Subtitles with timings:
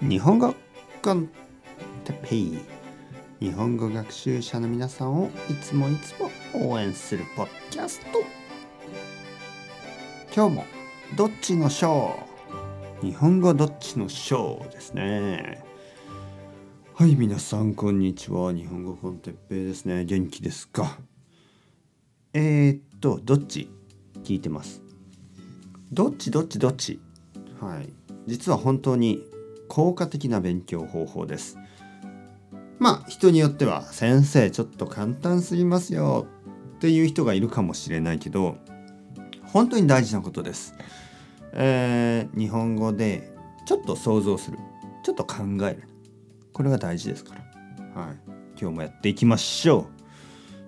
[0.00, 0.54] 日本語
[1.02, 1.28] コン
[2.04, 2.58] テペイ。
[3.40, 6.30] 日本語学習者の皆さんをいつもいつも
[6.70, 8.06] 応援するポッドキャスト。
[10.32, 10.64] 今日も
[11.16, 13.06] どっちのショー？
[13.06, 15.64] 日本語どっちのショーですね。
[16.94, 18.52] はい皆さんこんにちは。
[18.52, 20.04] 日本語コンテッペイですね。
[20.04, 20.96] 元気ですか？
[22.34, 23.68] えー、っとどっち
[24.22, 24.80] 聞いてます？
[25.90, 27.00] どっちどっちどっち？
[27.60, 27.92] はい。
[28.28, 29.24] 実は本当に
[29.78, 31.56] 効果的な勉強方法です。
[32.80, 36.26] まあ人によっては先生ちょっと簡単すぎますよ
[36.74, 38.56] っていう人がいるかもしれないけど
[39.44, 40.74] 本当に大事なことです、
[41.52, 43.32] えー、日本語で
[43.66, 44.58] ちょっと想像する
[45.04, 45.84] ちょっと考える。
[46.52, 48.02] これが大事ですから。
[48.02, 48.16] はい。
[48.60, 49.86] 今日もやっていきましょう、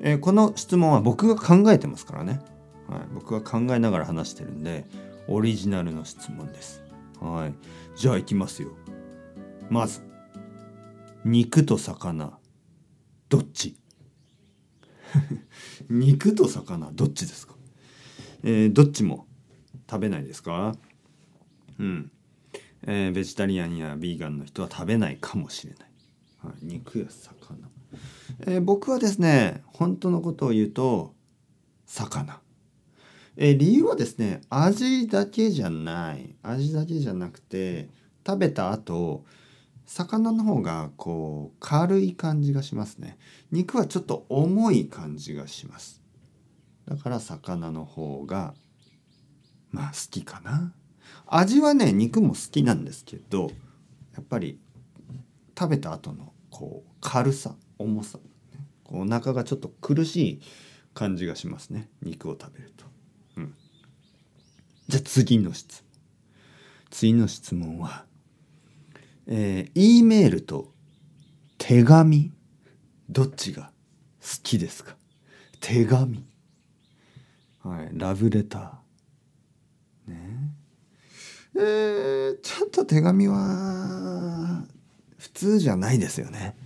[0.00, 2.40] えー、この質問は僕が考えてますからね。
[2.88, 4.84] はい、僕は考えながら話してるんで
[5.28, 6.82] オリジナルの質問です。
[7.20, 7.54] はい。
[7.96, 8.70] じゃあいきますよ。
[9.70, 10.00] まず
[11.24, 12.38] 肉と魚
[13.28, 13.76] どっち？
[15.90, 17.54] 肉と魚どっちですか？
[18.42, 19.26] えー、どっちも
[19.90, 20.76] 食べないですか？
[21.78, 22.10] うん、
[22.82, 25.90] えー、ベジタリアンやビーガンの人は食べないかもしれない、
[26.38, 27.68] はい、肉や魚、
[28.40, 31.14] えー、僕はですね本当のことを言うと
[31.86, 32.40] 魚。
[33.38, 36.36] えー、理由はですね味だけじゃない。
[36.42, 37.90] 味だけじゃなくて
[38.26, 39.24] 食べた後
[39.86, 43.18] 魚の方がこう軽い感じがしますね。
[43.52, 46.02] 肉はちょっと重い感じがします。
[46.88, 48.54] だから魚の方が
[49.70, 50.74] まあ好きかな。
[51.26, 53.50] 味はね肉も好きなんですけど
[54.14, 54.58] やっぱり
[55.58, 58.18] 食べた後のこう軽さ重さ、
[58.86, 60.40] お腹がちょっと苦しい
[60.94, 61.90] 感じがしますね。
[62.02, 62.86] 肉を食べると。
[63.36, 63.54] うん、
[64.88, 65.82] じゃあ次の質。
[65.82, 65.86] 問
[66.90, 68.05] 次の質問は
[69.26, 70.72] えー、E メールと
[71.58, 72.32] 手紙
[73.08, 73.72] どっちが
[74.20, 74.96] 好きですか？
[75.60, 76.24] 手紙。
[77.62, 80.10] はいラブレター。
[80.10, 80.52] ね。
[81.56, 84.64] えー、ちょっと手紙は
[85.16, 86.56] 普通じゃないですよね。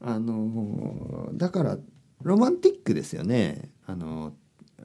[0.00, 1.78] あのだから
[2.22, 3.70] ロマンティックですよね。
[3.86, 4.32] あの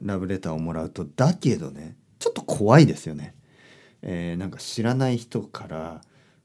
[0.02, 1.04] ラブレターをもらうと。
[1.04, 3.34] だけどねちょっと怖いですよね、
[4.02, 6.00] えー、なんか知らない人から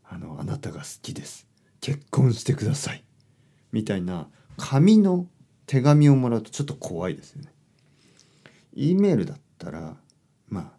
[0.09, 1.47] あのあなたが好きです。
[1.81, 3.03] 結婚してください。
[3.71, 4.27] みたいな
[4.57, 5.27] 紙の
[5.67, 7.53] 手紙をもらうとちょっと怖いですよね。
[8.73, 9.95] E メールだったら
[10.47, 10.73] ま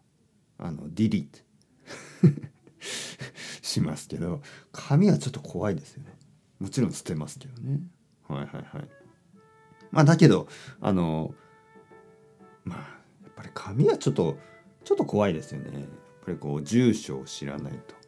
[0.59, 1.39] ああのディリート
[3.61, 4.41] しますけど
[4.71, 6.17] 紙はちょっと怖いですよね。
[6.59, 7.79] もちろん捨てますけどね。
[8.27, 8.87] はいはいはい。
[9.91, 10.47] まあだけど
[10.81, 11.33] あの
[12.65, 12.79] まあ
[13.23, 14.37] やっぱり紙はちょっと
[14.83, 15.79] ちょっと怖いですよね。
[15.79, 15.89] やっ
[16.25, 18.00] ぱりこう住所を知らないと。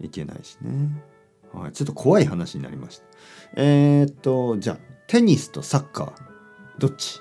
[0.00, 0.88] いけないしね。
[1.52, 3.04] はい、ちょっと怖い話になりました。
[3.56, 6.12] えー、っと、じゃあ、テニスとサッカー、
[6.78, 7.20] どっち？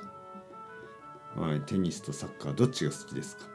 [1.35, 3.45] はい、テニスとサッカー、どっちが好きですか？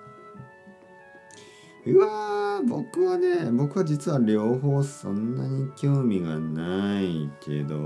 [1.87, 7.77] うわ、僕はね、僕は実は両方そんなに興味がないけど、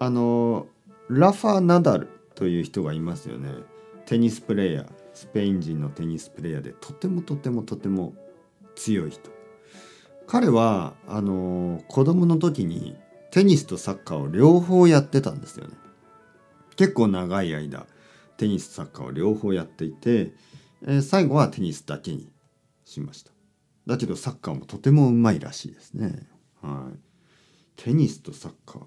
[0.00, 0.66] あの、
[1.08, 3.50] ラファ・ナダルという人がいますよね。
[4.04, 5.03] テニスプレーヤー。
[5.14, 8.14] スペイン人のテニスプレーヤーでとてもとてもとても
[8.74, 9.30] 強い人。
[10.26, 12.96] 彼はあの子供の時に
[13.30, 15.74] テニスとサッカーを両方やってたんですよね。
[16.76, 17.86] 結構長い間
[18.36, 20.32] テニスサッカーを両方やっていて、
[20.82, 22.30] えー、最後はテニスだけに
[22.84, 23.30] しました。
[23.86, 26.26] だけどサッカーもとてもうまいらしいですね。
[26.60, 26.98] はい。
[27.76, 28.82] テニスとサッカー。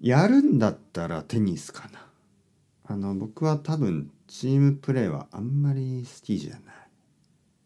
[0.00, 2.06] やるんだったらテニスかな。
[2.88, 6.62] あの僕は多分チームプレーはあんまり好きじゃない。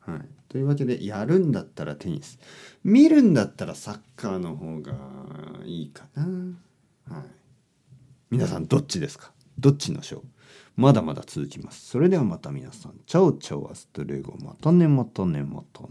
[0.01, 2.39] はい、というわけでやるんだったらテニス
[2.83, 4.95] 見るんだったらサッカーの方が
[5.65, 6.25] いいかな。
[7.15, 7.25] はい、
[8.31, 9.33] 皆さんどっちですか？
[9.59, 10.25] どっちの賞
[10.77, 11.87] まだまだ続きます。
[11.87, 12.95] それではまた皆さん。
[13.07, 15.89] チャオチャオアストレゴまたねまたねまたね。